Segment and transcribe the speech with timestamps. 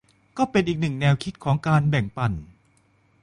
[0.37, 2.31] ก็เป็นอีกหนึ่งแนวคิดของการแบ่งปัน